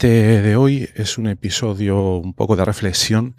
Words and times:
Este 0.00 0.40
de 0.40 0.56
hoy 0.56 0.88
es 0.94 1.18
un 1.18 1.26
episodio 1.26 2.16
un 2.16 2.32
poco 2.32 2.56
de 2.56 2.64
reflexión 2.64 3.36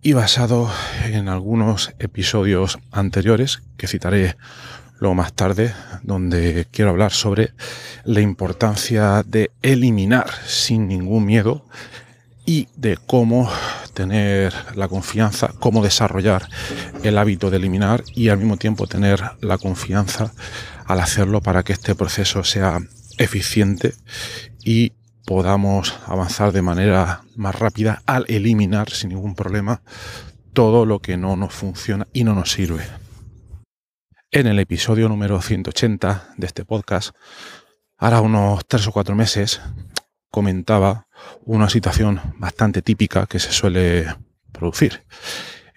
y 0.00 0.14
basado 0.14 0.70
en 1.04 1.28
algunos 1.28 1.92
episodios 1.98 2.78
anteriores 2.90 3.62
que 3.76 3.86
citaré 3.86 4.38
luego 4.98 5.14
más 5.14 5.34
tarde, 5.34 5.74
donde 6.02 6.66
quiero 6.70 6.90
hablar 6.90 7.12
sobre 7.12 7.52
la 8.04 8.22
importancia 8.22 9.22
de 9.26 9.50
eliminar 9.60 10.30
sin 10.46 10.88
ningún 10.88 11.26
miedo 11.26 11.66
y 12.46 12.68
de 12.76 12.96
cómo 12.96 13.52
tener 13.92 14.54
la 14.76 14.88
confianza, 14.88 15.52
cómo 15.60 15.84
desarrollar 15.84 16.48
el 17.02 17.18
hábito 17.18 17.50
de 17.50 17.58
eliminar 17.58 18.04
y 18.14 18.30
al 18.30 18.38
mismo 18.38 18.56
tiempo 18.56 18.86
tener 18.86 19.20
la 19.42 19.58
confianza 19.58 20.32
al 20.86 21.00
hacerlo 21.00 21.42
para 21.42 21.62
que 21.62 21.74
este 21.74 21.94
proceso 21.94 22.42
sea 22.42 22.78
eficiente 23.18 23.92
y 24.64 24.94
podamos 25.24 25.98
avanzar 26.06 26.52
de 26.52 26.62
manera 26.62 27.22
más 27.36 27.58
rápida 27.58 28.02
al 28.06 28.24
eliminar 28.28 28.90
sin 28.90 29.10
ningún 29.10 29.34
problema 29.34 29.82
todo 30.52 30.86
lo 30.86 31.00
que 31.00 31.16
no 31.16 31.36
nos 31.36 31.52
funciona 31.52 32.06
y 32.12 32.24
no 32.24 32.34
nos 32.34 32.52
sirve. 32.52 32.84
En 34.30 34.46
el 34.46 34.58
episodio 34.58 35.08
número 35.08 35.40
180 35.40 36.34
de 36.36 36.46
este 36.46 36.64
podcast, 36.64 37.14
ahora 37.98 38.20
unos 38.20 38.66
tres 38.66 38.86
o 38.86 38.92
cuatro 38.92 39.14
meses, 39.14 39.60
comentaba 40.30 41.06
una 41.44 41.68
situación 41.68 42.20
bastante 42.38 42.82
típica 42.82 43.26
que 43.26 43.38
se 43.38 43.52
suele 43.52 44.06
producir. 44.50 45.02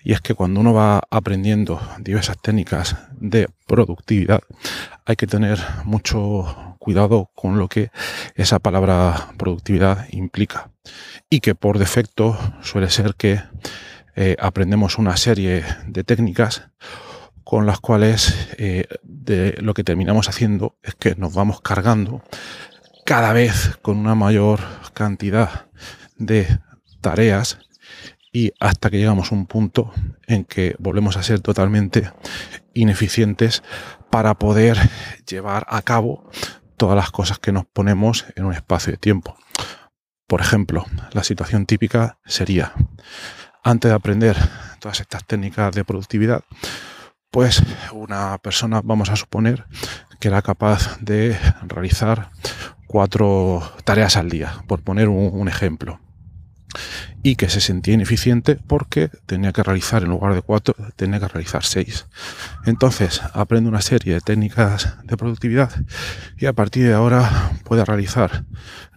Y 0.03 0.13
es 0.13 0.21
que 0.21 0.33
cuando 0.33 0.61
uno 0.61 0.73
va 0.73 1.01
aprendiendo 1.11 1.81
diversas 1.99 2.37
técnicas 2.41 2.95
de 3.19 3.47
productividad, 3.67 4.41
hay 5.05 5.15
que 5.15 5.27
tener 5.27 5.59
mucho 5.83 6.76
cuidado 6.87 7.31
con 7.35 7.59
lo 7.59 7.67
que 7.67 7.91
esa 8.35 8.59
palabra 8.59 9.33
productividad 9.37 10.07
implica. 10.11 10.71
Y 11.29 11.41
que 11.41 11.53
por 11.53 11.79
defecto 11.79 12.39
suele 12.61 12.89
ser 12.89 13.15
que 13.15 13.41
eh, 14.15 14.37
aprendemos 14.39 14.97
una 14.97 15.17
serie 15.17 15.65
de 15.85 16.05
técnicas 16.05 16.69
con 17.43 17.65
las 17.65 17.81
cuales 17.81 18.47
eh, 18.57 18.85
de 19.03 19.57
lo 19.59 19.73
que 19.73 19.83
terminamos 19.83 20.29
haciendo 20.29 20.77
es 20.81 20.95
que 20.95 21.15
nos 21.15 21.33
vamos 21.33 21.59
cargando 21.59 22.23
cada 23.05 23.33
vez 23.33 23.77
con 23.81 23.97
una 23.97 24.15
mayor 24.15 24.61
cantidad 24.93 25.65
de 26.17 26.47
tareas 27.01 27.59
y 28.31 28.53
hasta 28.61 28.89
que 28.89 28.97
llegamos 28.97 29.33
a 29.33 29.35
un 29.35 29.45
punto 29.45 29.91
en 30.25 30.45
que 30.45 30.77
volvemos 30.79 31.17
a 31.17 31.23
ser 31.23 31.41
totalmente 31.41 32.13
ineficientes 32.73 33.61
para 34.09 34.35
poder 34.35 34.77
llevar 35.27 35.65
a 35.67 35.81
cabo 35.81 36.29
todas 36.77 36.95
las 36.95 37.11
cosas 37.11 37.39
que 37.39 37.51
nos 37.51 37.65
ponemos 37.65 38.25
en 38.35 38.45
un 38.45 38.53
espacio 38.53 38.91
de 38.91 38.97
tiempo. 38.97 39.35
Por 40.27 40.41
ejemplo, 40.41 40.85
la 41.11 41.23
situación 41.23 41.65
típica 41.65 42.19
sería, 42.25 42.73
antes 43.63 43.89
de 43.89 43.95
aprender 43.95 44.37
todas 44.79 44.99
estas 44.99 45.25
técnicas 45.25 45.73
de 45.73 45.83
productividad, 45.83 46.43
pues 47.31 47.61
una 47.91 48.37
persona, 48.37 48.81
vamos 48.83 49.09
a 49.09 49.15
suponer, 49.15 49.65
que 50.19 50.27
era 50.27 50.41
capaz 50.41 50.97
de 50.99 51.37
realizar 51.63 52.29
cuatro 52.87 53.61
tareas 53.83 54.17
al 54.17 54.29
día, 54.29 54.63
por 54.67 54.81
poner 54.81 55.09
un, 55.09 55.47
ejemplo 55.47 55.99
y 57.23 57.35
que 57.35 57.49
se 57.49 57.61
sentía 57.61 57.93
ineficiente 57.93 58.55
porque 58.55 59.09
tenía 59.25 59.51
que 59.51 59.63
realizar, 59.63 60.03
en 60.03 60.09
lugar 60.09 60.33
de 60.33 60.41
cuatro, 60.41 60.75
tenía 60.95 61.19
que 61.19 61.27
realizar 61.27 61.63
seis. 61.63 62.07
Entonces 62.65 63.21
aprende 63.33 63.69
una 63.69 63.81
serie 63.81 64.13
de 64.13 64.21
técnicas 64.21 64.95
de 65.03 65.17
productividad 65.17 65.71
y 66.37 66.45
a 66.45 66.53
partir 66.53 66.87
de 66.87 66.93
ahora 66.93 67.51
puede 67.63 67.85
realizar 67.85 68.45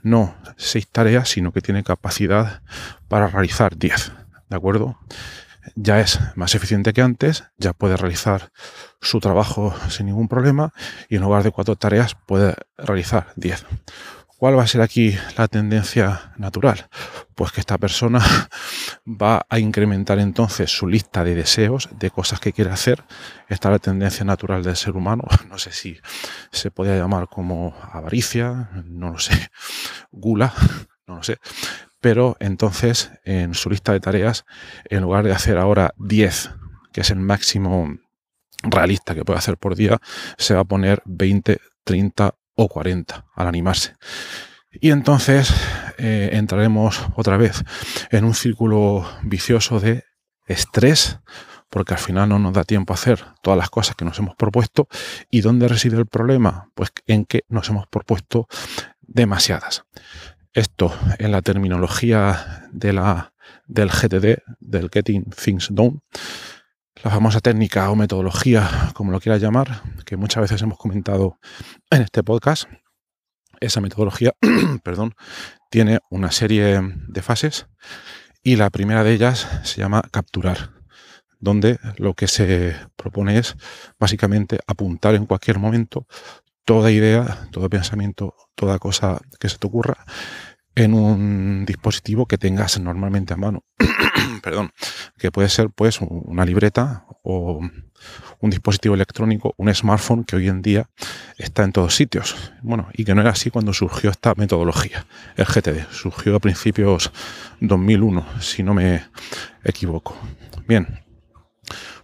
no 0.03 0.35
seis 0.57 0.89
tareas, 0.89 1.29
sino 1.29 1.53
que 1.53 1.61
tiene 1.61 1.85
capacidad 1.85 2.63
para 3.09 3.27
realizar 3.27 3.77
diez. 3.77 4.13
¿De 4.49 4.57
acuerdo? 4.57 4.99
Ya 5.75 6.01
es 6.01 6.19
más 6.37 6.55
eficiente 6.55 6.93
que 6.93 7.03
antes, 7.03 7.45
ya 7.59 7.73
puede 7.73 7.97
realizar 7.97 8.51
su 9.01 9.21
trabajo 9.21 9.75
sin 9.89 10.07
ningún 10.07 10.29
problema 10.29 10.73
y 11.09 11.17
en 11.17 11.23
lugar 11.23 11.43
de 11.43 11.51
cuatro 11.51 11.77
tareas 11.77 12.17
puede 12.27 12.55
realizar 12.79 13.33
diez. 13.37 13.65
¿Cuál 14.41 14.59
va 14.59 14.63
a 14.63 14.67
ser 14.67 14.81
aquí 14.81 15.15
la 15.37 15.49
tendencia 15.49 16.33
natural? 16.39 16.89
Pues 17.35 17.53
que 17.53 17.61
esta 17.61 17.77
persona 17.77 18.25
va 19.07 19.45
a 19.51 19.59
incrementar 19.59 20.19
entonces 20.19 20.71
su 20.71 20.89
lista 20.89 21.25
de 21.25 21.35
deseos, 21.35 21.91
de 21.93 22.11
cosas 22.11 22.41
que 22.41 22.55
quiere 22.55 22.71
hacer. 22.71 23.05
Esta 23.51 23.69
es 23.69 23.73
la 23.73 23.79
tendencia 23.81 24.25
natural 24.25 24.63
del 24.63 24.77
ser 24.77 24.97
humano. 24.97 25.25
No 25.51 25.59
sé 25.59 25.73
si 25.73 25.99
se 26.53 26.71
podría 26.71 26.97
llamar 26.97 27.29
como 27.29 27.77
avaricia, 27.93 28.71
no 28.87 29.11
lo 29.11 29.19
sé, 29.19 29.51
gula, 30.11 30.55
no 31.07 31.17
lo 31.17 31.23
sé. 31.23 31.37
Pero 32.01 32.39
entonces 32.41 33.13
en 33.25 33.53
su 33.53 33.69
lista 33.69 33.93
de 33.93 34.01
tareas, 34.01 34.47
en 34.87 35.03
lugar 35.03 35.23
de 35.23 35.33
hacer 35.33 35.59
ahora 35.59 35.93
10, 35.99 36.51
que 36.95 37.03
es 37.03 37.11
el 37.11 37.19
máximo 37.19 37.95
realista 38.63 39.15
que 39.15 39.23
puede 39.23 39.39
hacer 39.39 39.59
por 39.59 39.77
día, 39.77 39.99
se 40.39 40.55
va 40.55 40.61
a 40.61 40.65
poner 40.65 41.03
20, 41.05 41.61
30 41.85 42.40
o 42.63 42.69
40 42.69 43.27
al 43.35 43.47
animarse. 43.47 43.95
Y 44.71 44.91
entonces 44.91 45.53
eh, 45.97 46.31
entraremos 46.33 47.01
otra 47.17 47.39
vez 47.39 47.65
en 48.11 48.25
un 48.25 48.35
círculo 48.35 49.09
vicioso 49.23 49.81
de 49.81 50.05
estrés, 50.47 51.21
porque 51.71 51.95
al 51.95 52.01
final 52.01 52.29
no 52.29 52.39
nos 52.39 52.53
da 52.53 52.65
tiempo 52.65 52.93
a 52.93 52.97
hacer 52.97 53.25
todas 53.43 53.57
las 53.57 53.71
cosas 53.71 53.97
que 53.97 54.05
nos 54.05 54.19
hemos 54.19 54.37
propuesto. 54.37 54.89
¿Y 55.31 55.41
dónde 55.41 55.69
reside 55.69 55.97
el 55.97 56.07
problema? 56.07 56.71
Pues 56.75 56.91
en 57.07 57.25
que 57.25 57.45
nos 57.49 57.69
hemos 57.71 57.87
propuesto 57.87 58.47
demasiadas. 59.01 59.85
Esto 60.53 60.95
en 61.19 61.33
la 61.33 61.41
terminología 61.41 62.69
de 62.73 62.93
la, 62.93 63.33
del 63.67 63.89
GTD, 63.89 64.43
del 64.61 64.91
Getting 64.93 65.31
Things 65.31 65.69
Done, 65.71 66.01
la 67.03 67.11
famosa 67.11 67.41
técnica 67.41 67.91
o 67.91 67.97
metodología, 67.97 68.91
como 68.95 69.11
lo 69.11 69.21
quieras 69.21 69.41
llamar, 69.41 69.83
que 70.05 70.17
muchas 70.17 70.43
veces 70.43 70.63
hemos 70.63 70.79
comentado 70.79 71.39
en 71.91 72.03
este 72.03 72.23
podcast. 72.23 72.65
Esa 73.61 73.81
metodología, 73.81 74.35
perdón, 74.85 75.15
tiene 75.71 76.01
una 76.11 76.31
serie 76.31 76.81
de 77.09 77.23
fases 77.23 77.67
y 78.43 78.57
la 78.57 78.71
primera 78.71 79.05
de 79.05 79.13
ellas 79.13 79.49
se 79.65 79.81
llama 79.81 80.03
capturar, 80.11 80.71
donde 81.39 81.79
lo 81.97 82.15
que 82.15 82.27
se 82.27 82.77
propone 82.97 83.39
es 83.39 83.57
básicamente 83.99 84.59
apuntar 84.67 85.15
en 85.15 85.27
cualquier 85.27 85.59
momento 85.59 86.07
toda 86.65 86.91
idea, 86.91 87.49
todo 87.51 87.69
pensamiento, 87.71 88.35
toda 88.55 88.79
cosa 88.79 89.21
que 89.39 89.49
se 89.49 89.59
te 89.59 89.67
ocurra 89.67 90.05
en 90.75 90.95
un 90.95 91.65
dispositivo 91.67 92.27
que 92.27 92.39
tengas 92.39 92.79
normalmente 92.81 93.35
a 93.35 93.37
mano. 93.37 93.65
Perdón, 94.43 94.71
que 95.19 95.31
puede 95.31 95.49
ser 95.49 95.71
pues 95.71 96.01
una 96.01 96.45
libreta 96.45 97.05
o 97.23 97.61
un 98.41 98.51
dispositivo 98.51 98.95
electrónico, 98.95 99.55
un 99.59 99.75
smartphone 99.75 100.25
que 100.25 100.37
hoy 100.37 100.49
en 100.49 100.63
día 100.63 100.89
está 101.37 101.65
en 101.65 101.73
todos 101.73 101.95
sitios. 101.95 102.53
Bueno, 102.63 102.89
y 102.95 103.05
que 103.05 103.15
no 103.15 103.21
era 103.21 103.31
así 103.31 103.51
cuando 103.51 103.73
surgió 103.73 104.11
esta 104.11 104.35
metodología. 104.37 105.07
El 105.37 105.45
GTD 105.45 105.91
surgió 105.91 106.37
a 106.37 106.41
principios 106.41 107.13
2001, 107.61 108.41
si 108.41 108.63
no 108.63 108.73
me 108.73 109.05
equivoco. 109.65 110.17
Bien, 110.67 111.01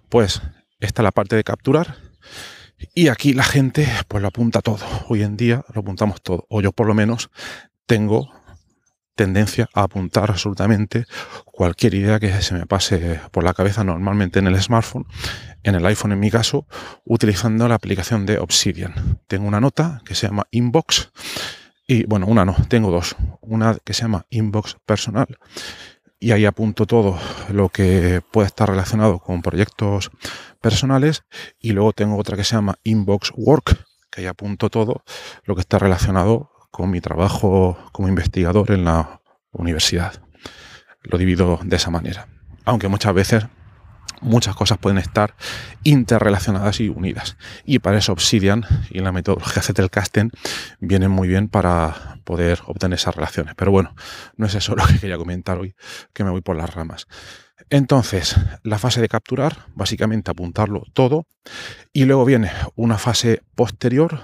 pues 0.08 0.42
esta 0.80 1.02
es 1.02 1.04
la 1.04 1.12
parte 1.12 1.36
de 1.36 1.44
capturar. 1.44 1.96
Y 2.94 3.08
aquí 3.08 3.32
la 3.32 3.44
gente 3.44 3.88
pues 4.08 4.20
lo 4.20 4.28
apunta 4.28 4.60
todo. 4.60 4.84
Hoy 5.08 5.22
en 5.22 5.38
día 5.38 5.64
lo 5.72 5.80
apuntamos 5.80 6.20
todo. 6.20 6.44
O 6.50 6.60
yo 6.60 6.72
por 6.72 6.86
lo 6.86 6.94
menos 6.94 7.30
tengo 7.86 8.30
tendencia 9.16 9.68
a 9.74 9.82
apuntar 9.82 10.30
absolutamente 10.30 11.06
cualquier 11.44 11.94
idea 11.94 12.20
que 12.20 12.30
se 12.42 12.54
me 12.54 12.66
pase 12.66 13.20
por 13.32 13.42
la 13.42 13.54
cabeza 13.54 13.82
normalmente 13.82 14.38
en 14.38 14.46
el 14.46 14.62
smartphone, 14.62 15.06
en 15.64 15.74
el 15.74 15.84
iPhone 15.86 16.12
en 16.12 16.20
mi 16.20 16.30
caso, 16.30 16.66
utilizando 17.04 17.66
la 17.66 17.74
aplicación 17.74 18.26
de 18.26 18.38
Obsidian. 18.38 19.18
Tengo 19.26 19.48
una 19.48 19.60
nota 19.60 20.02
que 20.04 20.14
se 20.14 20.28
llama 20.28 20.46
Inbox 20.52 21.10
y 21.88 22.04
bueno, 22.04 22.26
una 22.26 22.44
no, 22.44 22.54
tengo 22.68 22.90
dos. 22.90 23.16
Una 23.40 23.76
que 23.84 23.94
se 23.94 24.02
llama 24.02 24.26
Inbox 24.30 24.76
personal 24.86 25.38
y 26.18 26.32
ahí 26.32 26.44
apunto 26.44 26.86
todo 26.86 27.18
lo 27.50 27.68
que 27.68 28.22
puede 28.30 28.46
estar 28.46 28.68
relacionado 28.68 29.18
con 29.18 29.42
proyectos 29.42 30.10
personales 30.60 31.24
y 31.60 31.72
luego 31.72 31.92
tengo 31.92 32.16
otra 32.16 32.36
que 32.36 32.44
se 32.44 32.56
llama 32.56 32.78
Inbox 32.84 33.32
Work, 33.36 33.84
que 34.10 34.22
ahí 34.22 34.26
apunto 34.26 34.70
todo 34.70 35.04
lo 35.44 35.54
que 35.54 35.60
está 35.60 35.78
relacionado 35.78 36.50
con 36.76 36.90
mi 36.90 37.00
trabajo 37.00 37.78
como 37.90 38.06
investigador 38.06 38.70
en 38.70 38.84
la 38.84 39.22
universidad. 39.50 40.12
Lo 41.02 41.16
divido 41.16 41.58
de 41.64 41.76
esa 41.76 41.88
manera. 41.88 42.28
Aunque 42.66 42.88
muchas 42.88 43.14
veces 43.14 43.46
muchas 44.20 44.54
cosas 44.54 44.76
pueden 44.76 44.98
estar 44.98 45.34
interrelacionadas 45.84 46.80
y 46.80 46.90
unidas. 46.90 47.38
Y 47.64 47.78
para 47.78 47.96
eso 47.96 48.12
Obsidian 48.12 48.66
y 48.90 48.98
la 48.98 49.10
metodología 49.10 49.62
Zettelkasten 49.62 50.32
vienen 50.78 51.10
muy 51.10 51.28
bien 51.28 51.48
para 51.48 52.18
poder 52.24 52.60
obtener 52.66 52.98
esas 52.98 53.16
relaciones. 53.16 53.54
Pero 53.56 53.70
bueno, 53.70 53.94
no 54.36 54.44
es 54.44 54.54
eso 54.54 54.76
lo 54.76 54.84
que 54.86 54.98
quería 54.98 55.16
comentar 55.16 55.56
hoy, 55.56 55.74
que 56.12 56.24
me 56.24 56.30
voy 56.30 56.42
por 56.42 56.56
las 56.56 56.74
ramas. 56.74 57.06
Entonces, 57.68 58.36
la 58.62 58.78
fase 58.78 59.00
de 59.00 59.08
capturar, 59.08 59.66
básicamente 59.74 60.30
apuntarlo 60.30 60.84
todo, 60.92 61.26
y 61.92 62.04
luego 62.04 62.24
viene 62.24 62.50
una 62.76 62.96
fase 62.96 63.42
posterior 63.56 64.22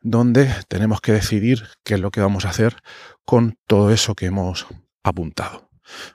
donde 0.00 0.50
tenemos 0.68 1.00
que 1.00 1.12
decidir 1.12 1.64
qué 1.84 1.94
es 1.94 2.00
lo 2.00 2.10
que 2.10 2.22
vamos 2.22 2.44
a 2.44 2.50
hacer 2.50 2.76
con 3.24 3.58
todo 3.66 3.90
eso 3.90 4.14
que 4.14 4.26
hemos 4.26 4.66
apuntado. 5.02 5.68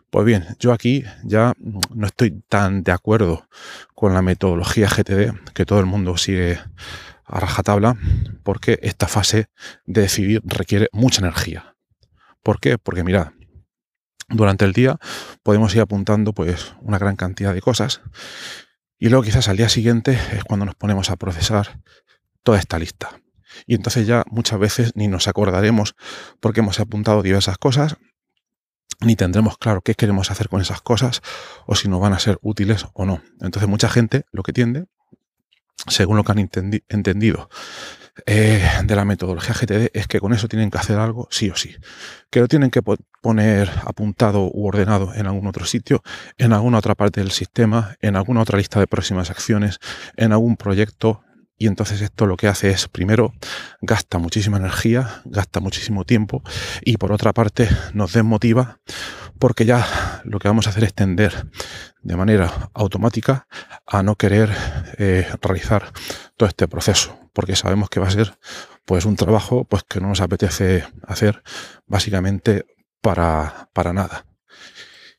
Pues 0.10 0.26
bien, 0.26 0.46
yo 0.60 0.72
aquí 0.72 1.04
ya 1.24 1.54
no 1.58 2.08
estoy 2.08 2.44
tan 2.48 2.84
de 2.84 2.92
acuerdo 2.92 3.48
con 3.96 4.14
la 4.14 4.22
metodología 4.22 4.88
GTD 4.88 5.52
que 5.54 5.66
todo 5.66 5.80
el 5.80 5.86
mundo 5.86 6.18
sigue 6.18 6.60
a 7.26 7.40
rajatabla, 7.40 7.98
porque 8.44 8.80
esta 8.82 9.08
fase 9.08 9.48
de 9.86 10.02
decidir 10.02 10.42
requiere 10.44 10.90
mucha 10.92 11.22
energía. 11.22 11.76
¿Por 12.44 12.60
qué? 12.60 12.78
Porque 12.78 13.04
mirad, 13.04 13.32
durante 14.34 14.66
el 14.66 14.74
día 14.74 14.98
podemos 15.44 15.74
ir 15.76 15.82
apuntando 15.82 16.34
pues 16.34 16.74
una 16.82 16.98
gran 16.98 17.16
cantidad 17.16 17.54
de 17.54 17.62
cosas 17.62 18.02
y 19.00 19.10
luego 19.10 19.24
quizás 19.24 19.48
al 19.48 19.58
día 19.58 19.70
siguiente 19.70 20.18
es 20.32 20.44
cuando 20.44 20.66
nos 20.66 20.76
ponemos 20.76 21.10
a 21.10 21.16
procesar 21.16 21.80
toda 22.44 22.60
esta 22.60 22.80
lista. 22.80 23.20
Y 23.68 23.76
entonces 23.76 24.08
ya 24.08 24.24
muchas 24.30 24.60
veces 24.60 24.92
ni 24.96 25.08
nos 25.08 25.28
acordaremos 25.28 25.96
porque 26.40 26.62
hemos 26.62 26.80
apuntado 26.80 27.22
diversas 27.22 27.58
cosas, 27.58 27.98
ni 29.02 29.16
tendremos 29.16 29.58
claro 29.58 29.82
qué 29.82 29.96
queremos 29.96 30.32
hacer 30.32 30.50
con 30.50 30.62
esas 30.62 30.82
cosas 30.82 31.22
o 31.66 31.76
si 31.76 31.88
nos 31.88 32.00
van 32.00 32.14
a 32.14 32.20
ser 32.20 32.40
útiles 32.42 32.88
o 32.94 33.06
no. 33.06 33.22
Entonces 33.42 33.70
mucha 33.70 33.90
gente 33.90 34.26
lo 34.32 34.42
que 34.44 34.54
tiende, 34.54 34.86
según 35.88 36.18
lo 36.18 36.24
que 36.24 36.32
han 36.32 36.50
entendido 36.90 37.50
eh, 38.26 38.62
de 38.84 38.96
la 38.96 39.06
metodología 39.06 39.56
GTD 39.56 39.90
es 39.94 40.08
que 40.08 40.20
con 40.20 40.34
eso 40.34 40.48
tienen 40.48 40.70
que 40.70 40.78
hacer 40.78 41.00
algo 41.00 41.28
sí 41.32 41.50
o 41.50 41.56
sí. 41.56 41.76
Que 42.30 42.40
lo 42.40 42.48
tienen 42.48 42.70
que 42.70 42.82
poner 43.22 43.70
apuntado 43.86 44.50
u 44.54 44.68
ordenado 44.68 45.14
en 45.16 45.26
algún 45.26 45.48
otro 45.48 45.66
sitio, 45.66 46.04
en 46.38 46.54
alguna 46.54 46.78
otra 46.78 46.96
parte 46.96 47.22
del 47.22 47.32
sistema, 47.32 47.96
en 48.02 48.16
alguna 48.16 48.42
otra 48.42 48.58
lista 48.58 48.80
de 48.80 48.88
próximas 48.88 49.30
acciones, 49.30 49.80
en 50.16 50.32
algún 50.32 50.58
proyecto. 50.58 51.24
Y 51.58 51.68
entonces 51.68 52.02
esto 52.02 52.26
lo 52.26 52.36
que 52.36 52.48
hace 52.48 52.72
es, 52.72 52.88
primero, 52.88 53.34
gasta 53.82 54.18
muchísima 54.18 54.58
energía, 54.58 55.22
gasta 55.26 55.60
muchísimo 55.60 56.04
tiempo 56.04 56.44
y 56.84 56.98
por 56.98 57.12
otra 57.12 57.34
parte 57.34 57.70
nos 57.94 58.14
desmotiva 58.14 58.80
porque 59.40 59.66
ya 59.66 60.22
lo 60.24 60.40
que 60.40 60.48
vamos 60.48 60.68
a 60.68 60.72
hacer 60.72 60.84
es 60.84 60.94
tender 60.94 61.48
de 62.02 62.16
manera 62.16 62.70
automática 62.74 63.48
a 63.86 64.04
no 64.04 64.16
querer 64.16 64.50
eh, 64.98 65.28
realizar 65.42 65.92
todo 66.38 66.50
este 66.50 66.68
proceso 66.68 67.18
porque 67.34 67.56
sabemos 67.56 67.90
que 67.90 68.00
va 68.00 68.08
a 68.08 68.12
ser 68.12 68.38
pues 68.86 69.06
un 69.06 69.16
trabajo 69.16 69.66
pues 69.66 69.84
que 69.84 70.00
no 70.00 70.08
nos 70.08 70.22
apetece 70.22 70.86
hacer 71.08 71.44
básicamente 71.88 72.66
para, 73.02 73.70
para 73.74 73.94
nada. 73.94 74.26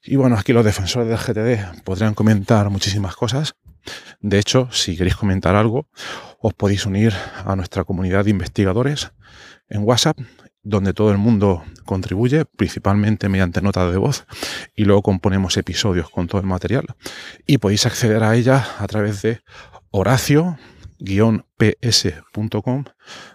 Y 0.02 0.16
bueno, 0.16 0.36
aquí 0.36 0.52
los 0.52 0.64
defensores 0.64 1.08
del 1.08 1.18
GTD 1.18 1.82
podrían 1.82 2.14
comentar 2.14 2.68
muchísimas 2.70 3.16
cosas. 3.16 3.56
De 4.20 4.38
hecho, 4.38 4.68
si 4.70 4.96
queréis 4.96 5.16
comentar 5.16 5.54
algo, 5.56 5.88
os 6.40 6.54
podéis 6.54 6.86
unir 6.86 7.14
a 7.44 7.56
nuestra 7.56 7.84
comunidad 7.84 8.24
de 8.24 8.30
investigadores 8.30 9.12
en 9.68 9.82
WhatsApp, 9.82 10.18
donde 10.62 10.94
todo 10.94 11.10
el 11.10 11.18
mundo 11.18 11.62
contribuye, 11.84 12.44
principalmente 12.44 13.28
mediante 13.28 13.60
nota 13.60 13.90
de 13.90 13.98
voz, 13.98 14.26
y 14.74 14.84
luego 14.84 15.02
componemos 15.02 15.56
episodios 15.56 16.08
con 16.10 16.26
todo 16.26 16.40
el 16.40 16.46
material. 16.46 16.86
Y 17.46 17.58
podéis 17.58 17.86
acceder 17.86 18.22
a 18.22 18.34
ella 18.34 18.66
a 18.78 18.86
través 18.86 19.22
de 19.22 19.40
Horacio, 19.90 20.58
ps.com 21.56 22.84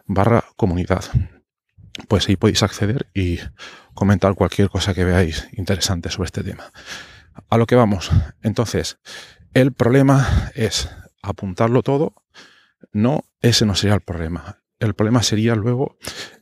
barra 0.06 0.44
comunidad. 0.56 1.04
Pues 2.07 2.28
ahí 2.28 2.36
podéis 2.36 2.63
acceder 2.63 3.07
y 3.13 3.40
comentar 3.94 4.34
cualquier 4.34 4.69
cosa 4.69 4.94
que 4.94 5.04
veáis 5.04 5.48
interesante 5.54 6.10
sobre 6.10 6.28
este 6.28 6.44
tema. 6.44 6.72
A 7.50 7.57
lo 7.57 7.66
que 7.66 7.75
vamos. 7.75 8.12
Entonces, 8.42 9.00
el 9.54 9.74
problema 9.74 10.51
es 10.56 10.90
apuntarlo 11.22 11.84
todo. 11.84 12.13
No, 12.92 13.25
ese 13.42 13.66
no 13.66 13.75
sería 13.75 13.96
el 13.96 14.01
problema. 14.01 14.62
El 14.80 14.94
problema 14.94 15.24
sería 15.24 15.56
luego 15.56 15.98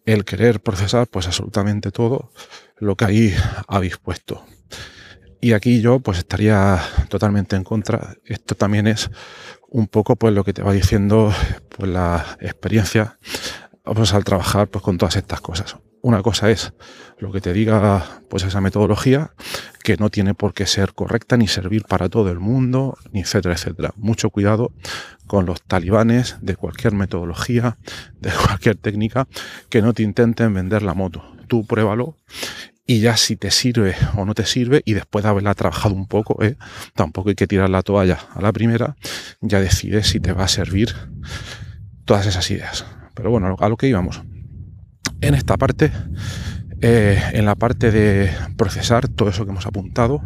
el 0.05 0.25
querer 0.25 0.61
procesar 0.61 1.07
pues 1.07 1.27
absolutamente 1.27 1.91
todo 1.91 2.31
lo 2.77 2.95
que 2.95 3.05
ahí 3.05 3.35
habéis 3.67 3.97
puesto. 3.97 4.45
Y 5.41 5.53
aquí 5.53 5.81
yo 5.81 5.99
pues 5.99 6.19
estaría 6.19 6.79
totalmente 7.09 7.55
en 7.55 7.63
contra. 7.63 8.15
Esto 8.25 8.55
también 8.55 8.87
es 8.87 9.09
un 9.69 9.87
poco 9.87 10.15
pues 10.15 10.33
lo 10.33 10.43
que 10.43 10.53
te 10.53 10.63
va 10.63 10.73
diciendo 10.73 11.33
pues 11.75 11.91
la 11.91 12.37
experiencia 12.39 13.17
pues, 13.83 14.13
al 14.13 14.23
trabajar 14.23 14.67
pues 14.67 14.83
con 14.83 14.97
todas 14.97 15.15
estas 15.15 15.41
cosas. 15.41 15.77
Una 16.01 16.21
cosa 16.21 16.49
es 16.51 16.73
lo 17.17 17.31
que 17.31 17.41
te 17.41 17.53
diga 17.53 18.21
pues 18.29 18.43
esa 18.43 18.61
metodología 18.61 19.31
que 19.83 19.97
no 19.97 20.09
tiene 20.09 20.33
por 20.33 20.53
qué 20.53 20.65
ser 20.65 20.93
correcta 20.93 21.37
ni 21.37 21.47
servir 21.47 21.83
para 21.83 22.09
todo 22.09 22.29
el 22.29 22.39
mundo, 22.39 22.97
ni 23.11 23.21
etcétera, 23.21 23.55
etcétera. 23.55 23.93
Mucho 23.95 24.29
cuidado 24.29 24.71
con 25.25 25.45
los 25.45 25.61
talibanes 25.61 26.37
de 26.41 26.55
cualquier 26.55 26.93
metodología, 26.93 27.77
de 28.19 28.31
cualquier 28.31 28.75
técnica 28.75 29.27
que 29.69 29.81
no 29.81 29.93
te 29.93 30.03
intenten 30.03 30.53
vender 30.53 30.83
la 30.83 30.93
moto. 30.93 31.23
Tú 31.47 31.65
pruébalo 31.65 32.17
y 32.85 33.01
ya 33.01 33.17
si 33.17 33.35
te 33.35 33.51
sirve 33.51 33.95
o 34.15 34.25
no 34.25 34.33
te 34.33 34.45
sirve 34.45 34.81
y 34.85 34.93
después 34.93 35.23
de 35.23 35.29
haberla 35.29 35.53
trabajado 35.55 35.93
un 35.93 36.07
poco, 36.07 36.41
¿eh? 36.43 36.57
tampoco 36.95 37.29
hay 37.29 37.35
que 37.35 37.47
tirar 37.47 37.69
la 37.69 37.81
toalla 37.81 38.19
a 38.33 38.41
la 38.41 38.53
primera, 38.53 38.95
ya 39.41 39.59
decides 39.59 40.07
si 40.07 40.19
te 40.19 40.31
va 40.31 40.45
a 40.45 40.47
servir 40.47 40.95
todas 42.05 42.25
esas 42.25 42.49
ideas. 42.49 42.85
Pero 43.13 43.31
bueno, 43.31 43.55
a 43.59 43.69
lo 43.69 43.77
que 43.77 43.87
íbamos. 43.87 44.21
En 45.21 45.33
esta 45.33 45.57
parte, 45.57 45.91
eh, 46.81 47.21
en 47.33 47.45
la 47.45 47.55
parte 47.55 47.91
de 47.91 48.29
procesar 48.55 49.07
todo 49.07 49.29
eso 49.29 49.45
que 49.45 49.51
hemos 49.51 49.65
apuntado, 49.65 50.21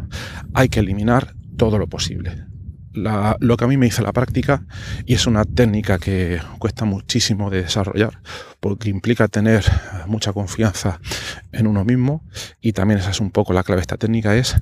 hay 0.54 0.68
que 0.68 0.80
eliminar 0.80 1.34
todo 1.56 1.78
lo 1.78 1.86
posible. 1.86 2.46
Lo 2.92 3.56
que 3.56 3.64
a 3.64 3.68
mí 3.68 3.78
me 3.78 3.86
dice 3.86 4.02
la 4.02 4.12
práctica 4.12 4.66
y 5.06 5.14
es 5.14 5.26
una 5.26 5.46
técnica 5.46 5.98
que 5.98 6.42
cuesta 6.58 6.84
muchísimo 6.84 7.48
de 7.48 7.62
desarrollar 7.62 8.20
porque 8.60 8.90
implica 8.90 9.28
tener 9.28 9.64
mucha 10.06 10.34
confianza 10.34 11.00
en 11.52 11.66
uno 11.66 11.86
mismo 11.86 12.22
y 12.60 12.74
también 12.74 13.00
esa 13.00 13.10
es 13.10 13.20
un 13.20 13.30
poco 13.30 13.54
la 13.54 13.62
clave 13.62 13.78
de 13.78 13.82
esta 13.82 13.96
técnica 13.96 14.36
es 14.36 14.56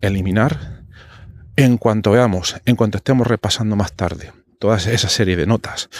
eliminar 0.00 0.84
en 1.56 1.76
cuanto 1.76 2.12
veamos, 2.12 2.56
en 2.64 2.76
cuanto 2.76 2.96
estemos 2.96 3.26
repasando 3.26 3.76
más 3.76 3.92
tarde 3.92 4.32
toda 4.58 4.78
esa 4.78 5.08
serie 5.10 5.36
de 5.36 5.46
notas 5.46 5.90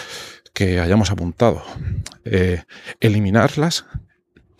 que 0.57 0.79
hayamos 0.79 1.11
apuntado, 1.11 1.61
eh, 2.25 2.63
eliminarlas 2.99 3.85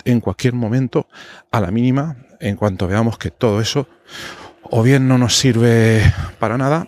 en 0.05 0.21
cualquier 0.21 0.53
momento 0.53 1.07
a 1.51 1.59
la 1.59 1.71
mínima 1.71 2.17
en 2.39 2.55
cuanto 2.55 2.87
veamos 2.87 3.17
que 3.17 3.31
todo 3.31 3.61
eso 3.61 3.89
o 4.61 4.83
bien 4.83 5.07
no 5.07 5.17
nos 5.17 5.35
sirve 5.35 6.03
para 6.37 6.59
nada 6.59 6.87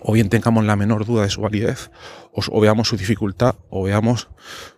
o 0.00 0.14
bien 0.14 0.30
tengamos 0.30 0.64
la 0.64 0.74
menor 0.74 1.04
duda 1.04 1.24
de 1.24 1.28
su 1.28 1.42
validez, 1.42 1.90
o, 2.32 2.60
veamos 2.62 2.88
su 2.88 2.96
dificultad, 2.96 3.56
o 3.68 3.82
veamos 3.82 4.30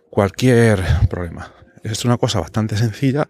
cualquier 0.09 0.83
problema. 1.09 1.53
Es 1.83 2.03
una 2.03 2.17
cosa 2.17 2.41
bastante 2.41 2.75
sencilla, 2.75 3.29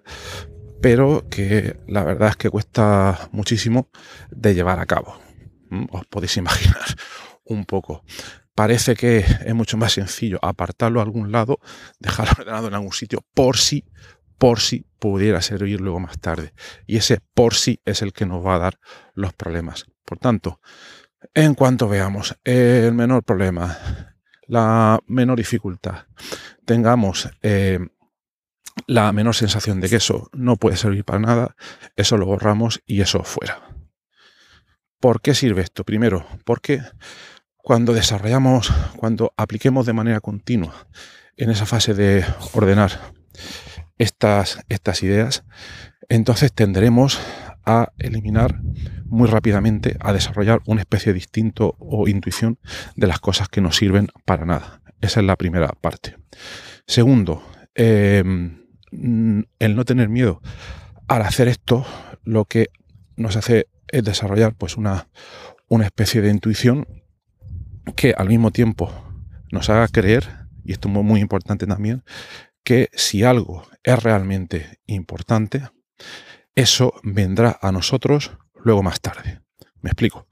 pero 0.81 1.27
que 1.29 1.79
la 1.87 2.03
verdad 2.03 2.29
es 2.29 2.37
que 2.37 2.49
cuesta 2.49 3.29
muchísimo 3.31 3.89
de 4.31 4.55
llevar 4.55 4.79
a 4.79 4.87
cabo. 4.87 5.19
¿Mm? 5.69 5.85
Os 5.91 6.07
podéis 6.07 6.37
imaginar 6.37 6.85
un 7.45 7.65
poco. 7.65 8.03
Parece 8.55 8.95
que 8.95 9.19
es 9.19 9.55
mucho 9.55 9.77
más 9.77 9.93
sencillo 9.93 10.39
apartarlo 10.41 10.99
a 10.99 11.03
algún 11.03 11.31
lado, 11.31 11.59
dejarlo 11.99 12.33
ordenado 12.39 12.67
en 12.67 12.73
algún 12.73 12.93
sitio 12.93 13.25
por 13.33 13.57
si, 13.57 13.85
por 14.37 14.59
si 14.59 14.85
pudiera 14.99 15.41
servir 15.41 15.81
luego 15.81 15.99
más 15.99 16.19
tarde. 16.19 16.53
Y 16.85 16.97
ese 16.97 17.19
por 17.33 17.53
si 17.55 17.79
es 17.85 18.01
el 18.01 18.13
que 18.13 18.25
nos 18.25 18.45
va 18.45 18.55
a 18.55 18.59
dar 18.59 18.79
los 19.13 19.33
problemas. 19.33 19.85
Por 20.05 20.17
tanto, 20.17 20.59
en 21.33 21.53
cuanto 21.53 21.87
veamos 21.87 22.37
el 22.43 22.93
menor 22.93 23.23
problema, 23.23 24.15
la 24.47 24.99
menor 25.07 25.37
dificultad, 25.37 26.07
tengamos 26.65 27.29
eh, 27.41 27.79
la 28.87 29.11
menor 29.11 29.35
sensación 29.35 29.79
de 29.79 29.89
que 29.89 29.97
eso 29.97 30.29
no 30.33 30.57
puede 30.57 30.77
servir 30.77 31.05
para 31.05 31.19
nada, 31.19 31.55
eso 31.95 32.17
lo 32.17 32.25
borramos 32.25 32.81
y 32.85 33.01
eso 33.01 33.23
fuera. 33.23 33.61
¿Por 34.99 35.21
qué 35.21 35.33
sirve 35.33 35.61
esto? 35.61 35.83
Primero, 35.83 36.25
porque 36.45 36.81
cuando 37.63 37.93
desarrollamos, 37.93 38.73
cuando 38.97 39.33
apliquemos 39.37 39.85
de 39.85 39.93
manera 39.93 40.19
continua 40.19 40.87
en 41.37 41.49
esa 41.49 41.65
fase 41.65 41.93
de 41.93 42.25
ordenar 42.53 43.13
estas, 43.97 44.59
estas 44.69 45.03
ideas, 45.03 45.43
entonces 46.09 46.51
tendremos 46.53 47.19
a 47.65 47.91
eliminar 47.99 48.59
muy 49.05 49.27
rápidamente, 49.27 49.97
a 49.99 50.13
desarrollar 50.13 50.61
una 50.65 50.81
especie 50.81 51.13
de 51.13 51.19
instinto 51.19 51.75
o 51.79 52.07
intuición 52.07 52.57
de 52.95 53.07
las 53.07 53.19
cosas 53.19 53.49
que 53.49 53.61
no 53.61 53.71
sirven 53.71 54.07
para 54.25 54.45
nada. 54.45 54.81
Esa 55.01 55.19
es 55.19 55.25
la 55.25 55.35
primera 55.35 55.67
parte. 55.69 56.15
Segundo, 56.87 57.43
em, 57.75 58.65
el 58.91 59.75
no 59.75 59.85
tener 59.85 60.09
miedo 60.09 60.41
al 61.07 61.21
hacer 61.21 61.47
esto, 61.47 61.85
lo 62.23 62.45
que 62.45 62.69
nos 63.15 63.35
hace 63.35 63.67
es 63.87 64.03
desarrollar 64.03 64.55
pues 64.55 64.77
una, 64.77 65.09
una 65.67 65.85
especie 65.85 66.21
de 66.21 66.29
intuición 66.29 66.87
que 67.95 68.13
al 68.17 68.27
mismo 68.27 68.51
tiempo 68.51 68.91
nos 69.51 69.69
haga 69.69 69.87
creer, 69.87 70.27
y 70.63 70.71
esto 70.71 70.87
es 70.87 70.93
muy, 70.93 71.19
importante 71.19 71.67
también, 71.67 72.03
que 72.63 72.89
si 72.93 73.23
algo 73.23 73.67
es 73.83 74.01
realmente 74.01 74.79
importante, 74.85 75.63
eso 76.55 76.93
vendrá 77.03 77.57
a 77.61 77.71
nosotros 77.71 78.31
luego 78.63 78.83
más 78.83 79.01
tarde. 79.01 79.41
Me 79.81 79.89
explico. 79.89 80.27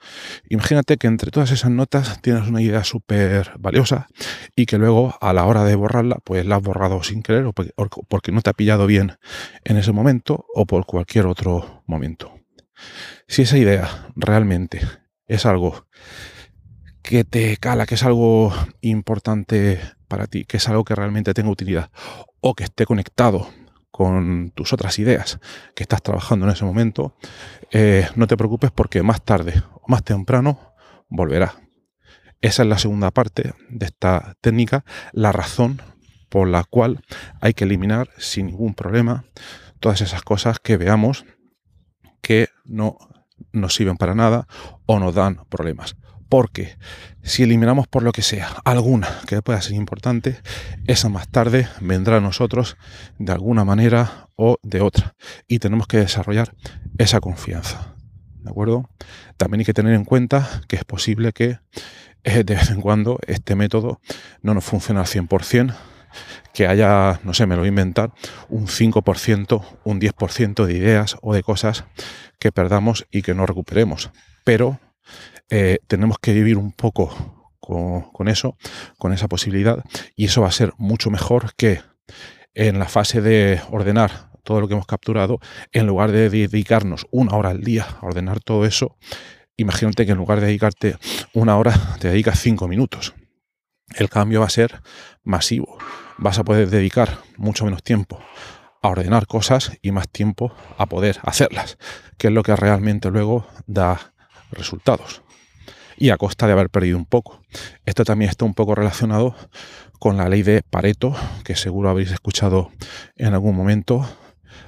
Imagínate 0.48 0.98
que 0.98 1.08
entre 1.08 1.32
todas 1.32 1.50
esas 1.50 1.72
notas 1.72 2.22
tienes 2.22 2.48
una 2.48 2.62
idea 2.62 2.84
súper 2.84 3.54
valiosa 3.58 4.08
y 4.56 4.68
que 4.68 4.78
luego 4.78 5.18
a 5.22 5.34
la 5.34 5.46
hora 5.46 5.64
de 5.64 5.74
borrarla, 5.74 6.20
pues 6.24 6.46
la 6.46 6.58
has 6.58 6.62
borrado 6.62 7.02
sin 7.02 7.24
querer 7.24 7.46
o 7.46 7.54
porque, 7.54 8.32
no 8.32 8.42
te 8.42 8.52
ha 8.52 8.54
pillado 8.54 8.86
bien 8.86 9.18
en 9.64 9.78
ese 9.78 9.92
momento 9.92 10.46
o 10.54 10.68
por 10.68 10.86
cualquier 10.86 11.26
otro 11.26 11.84
momento. 11.88 12.32
Si 13.28 13.42
esa 13.42 13.58
idea 13.58 14.12
realmente 14.16 14.82
es 15.26 15.48
algo 15.48 15.88
que 17.10 17.24
te 17.24 17.58
cala, 17.58 17.88
que 17.88 17.96
es 17.96 18.04
algo 18.04 18.54
importante 18.82 19.82
para 20.08 20.28
ti, 20.28 20.46
que 20.46 20.58
es 20.58 20.70
algo 20.70 20.84
que 20.84 20.94
realmente 20.94 21.34
tenga 21.34 21.50
utilidad 21.50 21.90
o 22.40 22.54
que 22.54 22.66
esté 22.66 22.86
conectado 22.86 23.50
con 23.90 24.52
tus 24.52 24.74
otras 24.74 25.00
ideas 25.00 25.40
que 25.74 25.82
estás 25.82 26.04
trabajando 26.04 26.46
en 26.46 26.52
ese 26.52 26.66
momento, 26.66 27.16
eh, 27.72 28.08
no 28.16 28.28
te 28.28 28.38
preocupes 28.38 28.70
porque 28.70 29.02
más 29.02 29.24
tarde 29.24 29.64
o 29.74 29.82
más 29.88 30.04
temprano 30.04 30.76
volverá. 31.08 31.56
Esa 32.42 32.62
es 32.62 32.70
la 32.70 32.78
segunda 32.78 33.10
parte 33.10 33.56
de 33.70 33.88
esta 33.88 34.36
técnica, 34.40 34.86
la 35.12 35.32
razón 35.32 35.82
por 36.30 36.48
la 36.48 36.64
cual 36.64 37.02
hay 37.42 37.56
que 37.56 37.64
eliminar 37.64 38.12
sin 38.20 38.46
ningún 38.46 38.76
problema 38.76 39.26
todas 39.80 40.02
esas 40.02 40.22
cosas 40.22 40.60
que 40.60 40.78
veamos 40.78 41.26
que 42.22 42.50
no 42.66 43.00
nos 43.52 43.74
sirven 43.74 43.98
para 43.98 44.14
nada 44.14 44.48
o 44.86 45.00
nos 45.00 45.16
dan 45.16 45.48
problemas. 45.50 45.96
Porque 46.30 46.78
si 47.24 47.44
eliminamos 47.44 47.88
por 47.88 48.04
lo 48.04 48.12
que 48.12 48.22
sea 48.22 48.50
alguna 48.64 49.10
que 49.28 49.42
pueda 49.42 49.62
ser 49.62 49.74
importante, 49.74 50.40
esa 50.86 51.10
más 51.10 51.28
tarde 51.28 51.68
vendrá 51.82 52.18
a 52.18 52.22
nosotros 52.22 52.78
de 53.18 53.34
alguna 53.34 53.66
manera 53.66 54.30
o 54.36 54.58
de 54.62 54.82
otra. 54.82 55.16
Y 55.48 55.60
tenemos 55.60 55.88
que 55.88 55.98
desarrollar 55.98 56.56
esa 56.98 57.20
confianza. 57.20 57.96
¿De 58.42 58.50
acuerdo? 58.50 58.90
También 59.38 59.60
hay 59.60 59.66
que 59.66 59.74
tener 59.74 59.94
en 59.94 60.06
cuenta 60.06 60.62
que 60.68 60.76
es 60.76 60.86
posible 60.86 61.34
que 61.34 61.60
eh, 62.24 62.44
de 62.44 62.56
vez 62.56 62.70
en 62.70 62.82
cuando 62.82 63.20
este 63.28 63.56
método 63.56 64.00
no 64.42 64.54
nos 64.54 64.64
funcione 64.64 65.00
al 65.00 65.08
100%, 65.08 65.76
que 66.54 66.68
haya, 66.68 67.20
no 67.24 67.34
sé, 67.34 67.46
me 67.46 67.56
lo 67.56 67.62
voy 67.62 67.68
a 67.68 67.70
inventar, 67.70 68.14
un 68.50 68.68
5%, 68.68 69.64
un 69.84 70.02
10% 70.02 70.66
de 70.66 70.74
ideas 70.74 71.18
o 71.22 71.34
de 71.34 71.44
cosas 71.44 71.86
que 72.40 72.52
perdamos 72.52 73.08
y 73.12 73.22
que 73.22 73.34
no 73.34 73.46
recuperemos. 73.46 74.12
Pero 74.44 74.80
eh, 75.50 75.80
tenemos 75.88 76.20
que 76.20 76.34
vivir 76.34 76.58
un 76.58 76.72
poco 76.72 77.40
con, 77.60 78.28
eso, 78.28 78.58
con 78.98 79.14
esa 79.14 79.28
posibilidad, 79.28 79.84
y 80.16 80.26
eso 80.26 80.42
va 80.42 80.48
a 80.48 80.52
ser 80.52 80.74
mucho 80.78 81.12
mejor 81.12 81.54
que 81.56 81.82
en 82.54 82.80
la 82.80 82.88
fase 82.88 83.22
de 83.22 83.62
ordenar 83.70 84.32
todo 84.44 84.62
lo 84.62 84.68
que 84.68 84.74
hemos 84.74 84.88
capturado, 84.88 85.40
en 85.72 85.86
lugar 85.86 86.12
de 86.12 86.30
dedicarnos 86.30 87.06
una 87.12 87.36
hora 87.36 87.50
al 87.50 87.62
día 87.62 87.86
a 88.02 88.06
ordenar 88.06 88.40
todo 88.40 88.66
eso, 88.66 88.98
imagínate 89.58 90.06
que 90.06 90.14
en 90.14 90.18
lugar 90.18 90.40
de 90.40 90.48
dedicarte 90.48 90.98
una 91.34 91.58
hora, 91.58 91.74
te 92.00 92.10
dedicas 92.10 92.40
cinco 92.40 92.68
minutos. 92.68 93.14
El 93.96 94.10
cambio 94.10 94.40
va 94.40 94.48
a 94.48 94.52
ser 94.52 94.82
masivo. 95.24 95.78
Vas 96.18 96.40
a 96.40 96.44
poder 96.44 96.70
dedicar 96.70 97.20
mucho 97.38 97.66
menos 97.66 97.84
tiempo 97.84 98.20
a 98.82 98.88
ordenar 98.88 99.28
cosas 99.28 99.72
y 99.82 99.92
más 99.92 100.10
tiempo 100.10 100.54
a 100.78 100.86
poder 100.86 101.20
hacerlas, 101.24 101.78
que 102.18 102.28
es 102.28 102.34
lo 102.34 102.44
que 102.44 102.56
realmente 102.56 103.10
luego 103.10 103.48
da 103.68 104.14
resultados 104.52 105.22
y 106.00 106.10
a 106.10 106.18
costa 106.18 106.48
de 106.48 106.54
haber 106.54 106.70
perdido 106.70 106.98
un 106.98 107.06
poco. 107.06 107.42
Esto 107.86 108.06
también 108.06 108.30
está 108.30 108.46
un 108.46 108.54
poco 108.54 108.74
relacionado 108.74 109.36
con 110.00 110.18
la 110.18 110.30
ley 110.30 110.44
de 110.44 110.64
Pareto, 110.64 111.14
que 111.44 111.56
seguro 111.56 111.90
habéis 111.90 112.12
escuchado 112.12 112.72
en 113.18 113.34
algún 113.34 113.56
momento, 113.56 114.10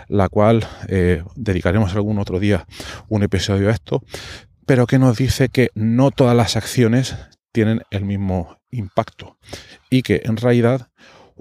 la 0.07 0.27
cual 0.27 0.67
eh, 0.89 1.23
dedicaremos 1.35 1.95
algún 1.95 2.19
otro 2.19 2.39
día 2.39 2.67
un 3.07 3.23
episodio 3.23 3.69
a 3.69 3.71
esto, 3.71 4.03
pero 4.65 4.85
que 4.85 4.99
nos 4.99 5.17
dice 5.17 5.47
que 5.47 5.69
no 5.73 6.11
todas 6.11 6.35
las 6.35 6.57
acciones 6.57 7.15
tienen 7.53 7.81
el 7.91 8.03
mismo 8.03 8.57
impacto 8.69 9.37
y 9.89 10.01
que 10.01 10.21
en 10.25 10.37
realidad 10.37 10.89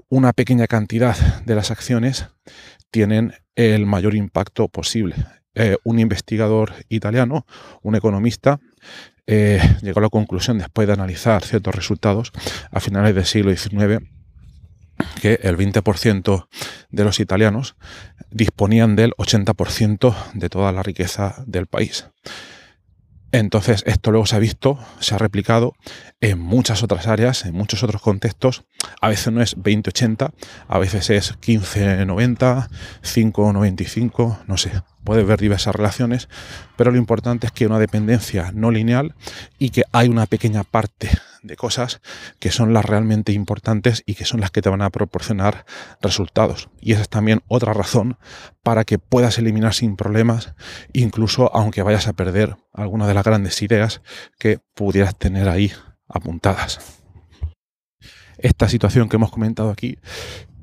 una 0.09 0.31
pequeña 0.33 0.67
cantidad 0.67 1.15
de 1.43 1.55
las 1.55 1.69
acciones 1.69 2.27
tienen 2.91 3.33
el 3.55 3.85
mayor 3.85 4.15
impacto 4.15 4.67
posible. 4.69 5.15
Eh, 5.53 5.75
un 5.83 5.99
investigador 5.99 6.73
italiano, 6.87 7.45
un 7.81 7.95
economista, 7.95 8.59
eh, 9.27 9.61
llegó 9.81 9.99
a 9.99 10.03
la 10.03 10.09
conclusión, 10.09 10.57
después 10.57 10.87
de 10.87 10.93
analizar 10.93 11.43
ciertos 11.43 11.75
resultados 11.75 12.31
a 12.71 12.79
finales 12.79 13.15
del 13.15 13.25
siglo 13.25 13.55
XIX, 13.55 14.03
que 15.21 15.39
el 15.43 15.57
20% 15.57 16.47
de 16.89 17.03
los 17.03 17.19
italianos 17.19 17.75
disponían 18.29 18.95
del 18.95 19.11
80% 19.13 20.15
de 20.33 20.49
toda 20.49 20.71
la 20.71 20.83
riqueza 20.83 21.43
del 21.45 21.67
país. 21.67 22.07
Entonces, 23.31 23.83
esto 23.87 24.11
luego 24.11 24.25
se 24.25 24.35
ha 24.35 24.39
visto, 24.39 24.77
se 24.99 25.15
ha 25.15 25.17
replicado 25.17 25.73
en 26.19 26.39
muchas 26.39 26.83
otras 26.83 27.07
áreas, 27.07 27.45
en 27.45 27.53
muchos 27.53 27.81
otros 27.81 28.01
contextos. 28.01 28.65
A 28.99 29.07
veces 29.07 29.31
no 29.31 29.41
es 29.41 29.57
20-80, 29.57 30.31
a 30.67 30.79
veces 30.79 31.09
es 31.09 31.39
15-90, 31.39 32.67
5-95, 33.01 34.39
no 34.47 34.57
sé. 34.57 34.71
Puedes 35.05 35.25
ver 35.25 35.39
diversas 35.39 35.75
relaciones, 35.75 36.27
pero 36.75 36.91
lo 36.91 36.97
importante 36.97 37.47
es 37.47 37.53
que 37.53 37.63
hay 37.63 37.69
una 37.69 37.79
dependencia 37.79 38.51
no 38.53 38.69
lineal 38.69 39.15
y 39.57 39.69
que 39.69 39.83
hay 39.93 40.09
una 40.09 40.25
pequeña 40.25 40.63
parte 40.63 41.09
de 41.41 41.55
cosas 41.55 42.01
que 42.39 42.51
son 42.51 42.73
las 42.73 42.85
realmente 42.85 43.31
importantes 43.31 44.03
y 44.05 44.15
que 44.15 44.25
son 44.25 44.39
las 44.39 44.51
que 44.51 44.61
te 44.61 44.69
van 44.69 44.81
a 44.81 44.89
proporcionar 44.89 45.65
resultados. 46.01 46.69
Y 46.79 46.93
esa 46.93 47.01
es 47.01 47.09
también 47.09 47.41
otra 47.47 47.73
razón 47.73 48.17
para 48.63 48.83
que 48.83 48.99
puedas 48.99 49.37
eliminar 49.37 49.73
sin 49.73 49.95
problemas, 49.95 50.53
incluso 50.93 51.53
aunque 51.55 51.83
vayas 51.83 52.07
a 52.07 52.13
perder 52.13 52.57
algunas 52.73 53.07
de 53.07 53.13
las 53.13 53.23
grandes 53.23 53.61
ideas 53.61 54.01
que 54.37 54.59
pudieras 54.75 55.17
tener 55.17 55.49
ahí 55.49 55.71
apuntadas. 56.07 56.79
Esta 58.37 58.67
situación 58.69 59.09
que 59.09 59.17
hemos 59.17 59.31
comentado 59.31 59.69
aquí 59.69 59.97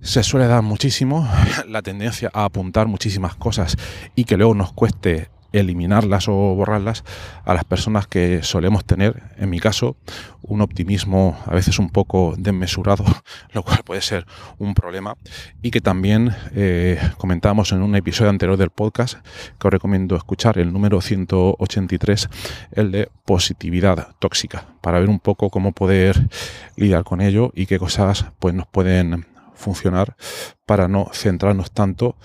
se 0.01 0.23
suele 0.23 0.47
dar 0.47 0.63
muchísimo, 0.63 1.29
la 1.67 1.83
tendencia 1.83 2.31
a 2.33 2.45
apuntar 2.45 2.87
muchísimas 2.87 3.35
cosas 3.37 3.77
y 4.15 4.25
que 4.25 4.37
luego 4.37 4.55
nos 4.55 4.73
cueste 4.73 5.31
eliminarlas 5.53 6.29
o 6.29 6.33
borrarlas 6.55 7.05
a 7.45 7.55
las 7.55 7.65
personas 7.65 8.07
que 8.07 8.43
solemos 8.43 8.85
tener, 8.85 9.23
en 9.37 9.51
mi 9.51 9.61
caso, 9.61 9.97
un 10.43 10.61
optimismo 10.61 11.39
a 11.47 11.55
veces 11.55 11.79
un 11.79 11.91
poco 11.91 12.35
desmesurado, 12.37 13.05
lo 13.53 13.63
cual 13.63 13.81
puede 13.85 14.01
ser 14.01 14.27
un 14.59 14.75
problema, 14.75 15.17
y 15.63 15.71
que 15.71 15.81
también 15.81 16.35
eh, 16.55 16.99
comentamos 17.17 17.73
en 17.73 17.83
un 17.83 17.95
episodio 17.97 18.31
anterior 18.31 18.57
del 18.57 18.71
podcast, 18.71 19.19
que 19.59 19.69
os 19.69 19.73
recomiendo 19.73 20.17
escuchar, 20.17 20.59
el 20.59 20.73
número 20.73 21.01
183, 21.01 22.29
el 22.73 22.93
de 22.93 23.09
positividad 23.25 24.09
tóxica, 24.19 24.67
para 24.81 24.99
ver 25.01 25.09
un 25.09 25.21
poco 25.21 25.51
cómo 25.51 25.73
poder 25.73 26.29
lidiar 26.77 27.05
con 27.05 27.21
ello 27.21 27.53
y 27.55 27.67
qué 27.67 27.79
cosas 27.79 28.27
pues, 28.39 28.55
nos 28.55 28.67
pueden 28.67 29.27
funcionar 29.59 30.17
para 30.67 30.89
no 30.89 31.11
centrarnos 31.13 31.71
tanto 31.73 32.17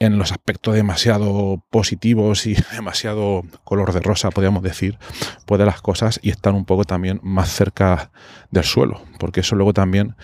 en 0.00 0.16
los 0.16 0.30
aspectos 0.30 0.74
demasiado 0.74 1.62
positivos 1.70 2.46
y 2.46 2.54
demasiado 2.72 3.42
color 3.64 3.92
de 3.92 4.00
rosa, 4.00 4.30
podríamos 4.30 4.62
decir, 4.62 4.98
pues 5.44 5.58
de 5.58 5.66
las 5.66 5.82
cosas 5.82 6.20
y 6.22 6.30
estar 6.30 6.54
un 6.54 6.64
poco 6.64 6.84
también 6.84 7.20
más 7.22 7.50
cerca 7.50 8.10
del 8.50 8.64
suelo, 8.64 9.02
porque 9.18 9.40
eso 9.40 9.56
luego 9.56 9.74
también 9.74 10.14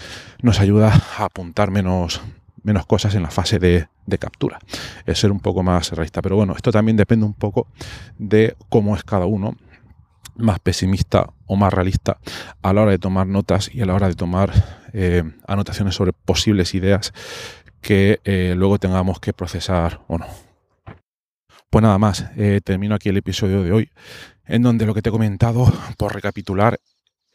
nos 0.42 0.60
ayuda 0.60 0.92
a 1.18 1.24
apuntar 1.24 1.70
menos, 1.70 2.22
menos 2.62 2.86
cosas 2.86 3.14
en 3.14 3.22
la 3.22 3.30
fase 3.30 3.58
de, 3.58 3.88
de 4.06 4.18
captura, 4.18 4.58
es 5.06 5.18
ser 5.18 5.32
un 5.32 5.40
poco 5.40 5.62
más 5.62 5.90
realista. 5.90 6.22
Pero 6.22 6.36
bueno, 6.36 6.54
esto 6.54 6.70
también 6.70 6.96
depende 6.96 7.26
un 7.26 7.34
poco 7.34 7.66
de 8.16 8.56
cómo 8.68 8.94
es 8.94 9.02
cada 9.02 9.26
uno 9.26 9.56
más 10.36 10.60
pesimista 10.60 11.32
o 11.46 11.56
más 11.56 11.72
realista 11.72 12.18
a 12.62 12.72
la 12.72 12.82
hora 12.82 12.90
de 12.92 12.98
tomar 12.98 13.26
notas 13.26 13.70
y 13.72 13.82
a 13.82 13.86
la 13.86 13.94
hora 13.94 14.08
de 14.08 14.14
tomar 14.14 14.52
eh, 14.92 15.24
anotaciones 15.46 15.94
sobre 15.94 16.12
posibles 16.12 16.74
ideas 16.74 17.12
que 17.80 18.20
eh, 18.24 18.54
luego 18.56 18.78
tengamos 18.78 19.20
que 19.20 19.32
procesar 19.32 20.00
o 20.06 20.18
no. 20.18 20.26
Pues 21.70 21.82
nada 21.82 21.98
más, 21.98 22.26
eh, 22.36 22.60
termino 22.62 22.94
aquí 22.94 23.08
el 23.08 23.16
episodio 23.16 23.62
de 23.62 23.72
hoy, 23.72 23.90
en 24.46 24.62
donde 24.62 24.86
lo 24.86 24.94
que 24.94 25.02
te 25.02 25.08
he 25.08 25.12
comentado, 25.12 25.70
por 25.98 26.14
recapitular, 26.14 26.78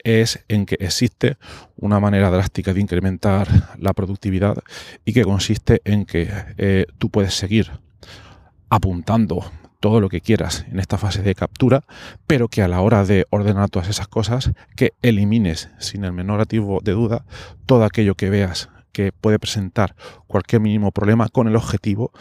es 0.01 0.46
en 0.48 0.66
que 0.66 0.78
existe 0.80 1.38
una 1.75 2.00
manera 2.00 2.30
drástica 2.30 2.74
de 2.74 2.80
incrementar 2.80 3.75
la 3.78 3.94
productividad 3.94 4.58
y 5.04 5.12
que 5.12 5.25
consiste 5.25 5.82
en 5.84 6.06
que 6.06 6.88
tú 6.98 7.10
puedes 7.10 7.34
seguir 7.34 7.70
apuntando 8.70 9.51
todo 9.79 10.01
lo 10.01 10.09
que 10.09 10.21
quieras 10.21 10.65
en 10.71 10.79
esta 10.79 10.98
fase 10.98 11.21
de 11.21 11.36
captura, 11.36 11.83
pero 12.27 12.48
que 12.48 12.62
a 12.62 12.67
la 12.67 12.81
hora 12.81 13.05
de 13.05 13.25
ordenar 13.29 13.69
todas 13.69 13.89
esas 13.89 14.07
cosas, 14.07 14.51
que 14.75 14.93
elimines 15.01 15.69
sin 15.79 16.03
el 16.03 16.13
menor 16.13 16.41
ativo 16.41 16.79
de 16.83 16.91
duda 16.91 17.25
todo 17.65 17.83
aquello 17.86 18.15
que 18.15 18.29
veas 18.29 18.69
que 18.91 19.12
puede 19.12 19.39
presentar 19.39 19.95
cualquier 20.27 20.62
mínimo 20.62 20.91
problema 20.91 21.29
con 21.29 21.48
el 21.48 21.55
objetivo 21.55 22.12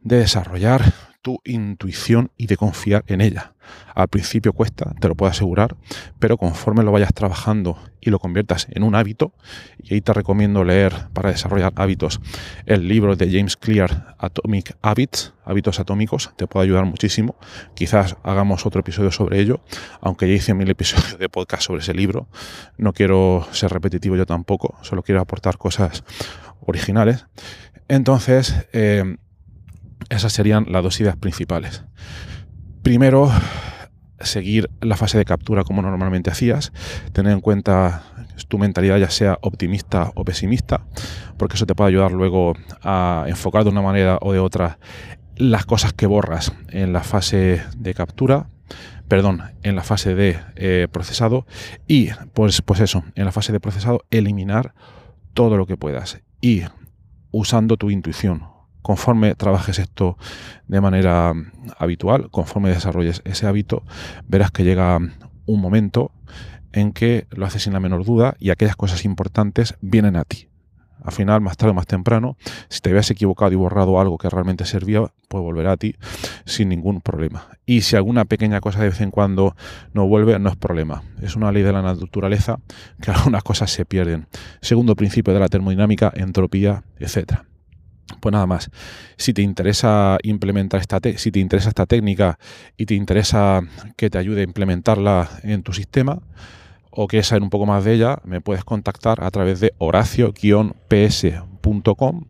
de 0.00 0.18
desarrollar 0.18 0.92
tu 1.28 1.42
intuición 1.44 2.30
y 2.38 2.46
de 2.46 2.56
confiar 2.56 3.04
en 3.06 3.20
ella. 3.20 3.52
Al 3.94 4.08
principio 4.08 4.54
cuesta, 4.54 4.94
te 4.98 5.08
lo 5.08 5.14
puedo 5.14 5.30
asegurar, 5.30 5.76
pero 6.18 6.38
conforme 6.38 6.82
lo 6.82 6.90
vayas 6.90 7.12
trabajando 7.12 7.78
y 8.00 8.08
lo 8.08 8.18
conviertas 8.18 8.66
en 8.70 8.82
un 8.82 8.94
hábito, 8.94 9.34
y 9.82 9.92
ahí 9.92 10.00
te 10.00 10.14
recomiendo 10.14 10.64
leer 10.64 10.94
para 11.12 11.28
desarrollar 11.30 11.74
hábitos 11.76 12.22
el 12.64 12.88
libro 12.88 13.14
de 13.14 13.30
James 13.30 13.58
Clear, 13.58 14.16
Atomic 14.16 14.74
Habits, 14.80 15.34
hábitos 15.44 15.80
atómicos, 15.80 16.30
te 16.34 16.46
puede 16.46 16.64
ayudar 16.64 16.86
muchísimo. 16.86 17.36
Quizás 17.74 18.16
hagamos 18.22 18.64
otro 18.64 18.80
episodio 18.80 19.12
sobre 19.12 19.38
ello, 19.38 19.60
aunque 20.00 20.26
ya 20.28 20.34
hice 20.34 20.54
mil 20.54 20.70
episodios 20.70 21.18
de 21.18 21.28
podcast 21.28 21.64
sobre 21.64 21.82
ese 21.82 21.92
libro. 21.92 22.26
No 22.78 22.94
quiero 22.94 23.46
ser 23.52 23.70
repetitivo 23.70 24.16
yo 24.16 24.24
tampoco, 24.24 24.78
solo 24.80 25.02
quiero 25.02 25.20
aportar 25.20 25.58
cosas 25.58 26.04
originales. 26.64 27.26
Entonces, 27.86 28.66
eh, 28.72 29.18
esas 30.08 30.32
serían 30.32 30.66
las 30.68 30.82
dos 30.82 31.00
ideas 31.00 31.16
principales. 31.16 31.84
Primero, 32.82 33.30
seguir 34.20 34.70
la 34.80 34.96
fase 34.96 35.18
de 35.18 35.24
captura 35.24 35.64
como 35.64 35.82
normalmente 35.82 36.30
hacías, 36.30 36.72
tener 37.12 37.32
en 37.32 37.40
cuenta 37.40 38.02
tu 38.48 38.58
mentalidad 38.58 38.98
ya 38.98 39.10
sea 39.10 39.38
optimista 39.42 40.12
o 40.14 40.24
pesimista, 40.24 40.82
porque 41.36 41.56
eso 41.56 41.66
te 41.66 41.74
puede 41.74 41.88
ayudar 41.88 42.12
luego 42.12 42.54
a 42.82 43.24
enfocar 43.28 43.64
de 43.64 43.70
una 43.70 43.82
manera 43.82 44.18
o 44.20 44.32
de 44.32 44.38
otra 44.38 44.78
las 45.36 45.66
cosas 45.66 45.92
que 45.92 46.06
borras 46.06 46.52
en 46.68 46.92
la 46.92 47.02
fase 47.02 47.62
de 47.76 47.94
captura, 47.94 48.48
perdón, 49.06 49.42
en 49.62 49.76
la 49.76 49.84
fase 49.84 50.14
de 50.14 50.38
eh, 50.56 50.88
procesado 50.90 51.46
y 51.86 52.10
pues, 52.34 52.60
pues 52.62 52.80
eso, 52.80 53.04
en 53.14 53.24
la 53.24 53.32
fase 53.32 53.52
de 53.52 53.60
procesado 53.60 54.04
eliminar 54.10 54.74
todo 55.34 55.56
lo 55.56 55.66
que 55.66 55.76
puedas 55.76 56.20
y 56.40 56.62
usando 57.30 57.76
tu 57.76 57.90
intuición, 57.90 58.48
conforme 58.88 59.34
trabajes 59.34 59.78
esto 59.78 60.16
de 60.66 60.80
manera 60.80 61.34
habitual, 61.76 62.30
conforme 62.30 62.70
desarrolles 62.70 63.20
ese 63.26 63.46
hábito, 63.46 63.82
verás 64.26 64.50
que 64.50 64.64
llega 64.64 64.96
un 64.96 65.60
momento 65.60 66.10
en 66.72 66.94
que 66.94 67.26
lo 67.28 67.44
haces 67.44 67.64
sin 67.64 67.74
la 67.74 67.80
menor 67.80 68.06
duda 68.06 68.34
y 68.38 68.48
aquellas 68.48 68.76
cosas 68.76 69.04
importantes 69.04 69.76
vienen 69.82 70.16
a 70.16 70.24
ti. 70.24 70.48
Al 71.04 71.12
final, 71.12 71.42
más 71.42 71.58
tarde 71.58 71.72
o 71.72 71.74
más 71.74 71.86
temprano, 71.86 72.38
si 72.70 72.80
te 72.80 72.88
habías 72.88 73.10
equivocado 73.10 73.52
y 73.52 73.56
borrado 73.56 74.00
algo 74.00 74.16
que 74.16 74.30
realmente 74.30 74.64
servía, 74.64 75.02
pues 75.28 75.42
volverá 75.42 75.72
a 75.72 75.76
ti 75.76 75.94
sin 76.46 76.70
ningún 76.70 77.02
problema. 77.02 77.46
Y 77.66 77.82
si 77.82 77.94
alguna 77.94 78.24
pequeña 78.24 78.62
cosa 78.62 78.80
de 78.80 78.88
vez 78.88 79.02
en 79.02 79.10
cuando 79.10 79.54
no 79.92 80.08
vuelve, 80.08 80.38
no 80.38 80.48
es 80.48 80.56
problema. 80.56 81.02
Es 81.20 81.36
una 81.36 81.52
ley 81.52 81.62
de 81.62 81.74
la 81.74 81.82
naturaleza 81.82 82.58
que 83.02 83.10
algunas 83.10 83.42
cosas 83.42 83.70
se 83.70 83.84
pierden. 83.84 84.28
Segundo 84.62 84.96
principio 84.96 85.34
de 85.34 85.40
la 85.40 85.48
termodinámica, 85.48 86.10
entropía, 86.16 86.84
etcétera. 86.98 87.44
Pues 88.20 88.32
nada 88.32 88.46
más. 88.46 88.70
Si 89.16 89.32
te 89.32 89.42
interesa 89.42 90.18
implementar 90.22 90.80
esta 90.80 90.98
si 91.16 91.30
te 91.30 91.40
interesa 91.40 91.68
esta 91.68 91.86
técnica 91.86 92.38
y 92.76 92.86
te 92.86 92.94
interesa 92.94 93.62
que 93.96 94.10
te 94.10 94.18
ayude 94.18 94.40
a 94.40 94.44
implementarla 94.44 95.28
en 95.42 95.62
tu 95.62 95.72
sistema 95.72 96.20
o 96.90 97.06
quieres 97.06 97.28
saber 97.28 97.42
un 97.42 97.50
poco 97.50 97.66
más 97.66 97.84
de 97.84 97.94
ella, 97.94 98.18
me 98.24 98.40
puedes 98.40 98.64
contactar 98.64 99.22
a 99.22 99.30
través 99.30 99.60
de 99.60 99.72
horacio-ps.com 99.78 102.24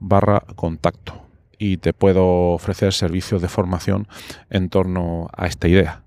barra 0.00 0.42
contacto 0.56 1.26
y 1.58 1.76
te 1.76 1.92
puedo 1.92 2.52
ofrecer 2.52 2.92
servicios 2.92 3.42
de 3.42 3.48
formación 3.48 4.08
en 4.48 4.68
torno 4.68 5.28
a 5.36 5.46
esta 5.46 5.68
idea. 5.68 6.02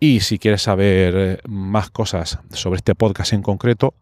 Y 0.00 0.20
si 0.20 0.38
quieres 0.38 0.62
saber 0.62 1.14
eh, 1.16 1.38
más 1.48 1.90
cosas 1.90 2.38
sobre 2.52 2.76
este 2.76 2.94
podcast 2.94 3.32
en 3.32 3.42
concreto, 3.42 3.94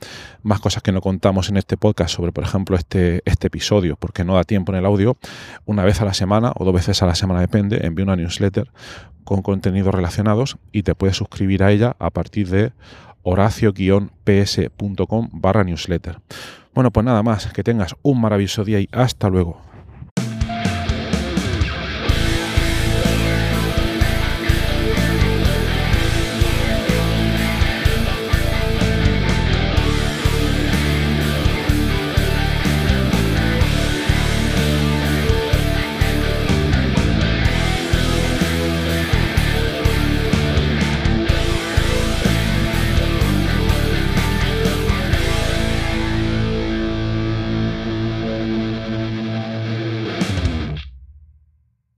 más 0.43 0.61
cosas 0.61 0.83
que 0.83 0.93
no 0.93 1.01
contamos 1.01 1.49
en 1.49 1.57
este 1.57 1.79
podcast 1.79 2.15
sobre, 2.15 2.33
por 2.33 2.45
ejemplo, 2.45 2.77
este, 2.77 3.23
este 3.25 3.47
episodio, 3.47 3.97
porque 3.97 4.23
no 4.23 4.35
da 4.35 4.45
tiempo 4.45 4.73
en 4.73 4.79
el 4.79 4.87
audio, 4.87 5.17
una 5.65 5.85
vez 5.85 6.03
a 6.03 6.05
la 6.05 6.13
semana 6.13 6.53
o 6.57 6.67
dos 6.67 6.75
veces 6.75 7.03
a 7.03 7.07
la 7.07 7.15
semana, 7.15 7.41
depende, 7.41 7.87
envío 7.87 8.05
una 8.05 8.17
newsletter 8.17 8.71
con 9.25 9.41
contenidos 9.43 9.95
relacionados 9.95 10.59
y 10.71 10.83
te 10.83 10.95
puedes 10.95 11.17
suscribir 11.17 11.65
a 11.65 11.73
ella 11.73 11.97
a 11.99 12.11
partir 12.11 12.49
de 12.49 12.73
horacio-ps.com 13.23 15.31
barra 15.33 15.65
newsletter. 15.65 16.21
Bueno, 16.75 16.91
pues 16.91 17.07
nada 17.07 17.23
más, 17.23 17.51
que 17.53 17.65
tengas 17.65 17.97
un 18.03 18.21
maravilloso 18.21 18.65
día 18.65 18.81
y 18.81 18.91
hasta 18.93 19.31
luego. 19.31 19.66